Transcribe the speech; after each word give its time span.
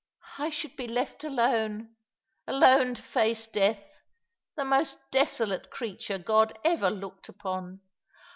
I 0.39 0.49
should 0.49 0.75
be 0.75 0.87
left 0.87 1.23
alone— 1.23 1.95
alone 2.47 2.95
to 2.95 3.03
faco 3.03 3.51
death— 3.51 3.83
the 4.57 4.65
most 4.65 4.97
desolate 5.11 5.69
creature 5.69 6.17
God 6.17 6.57
ever 6.65 6.89
looked 6.89 7.29
upon. 7.29 7.81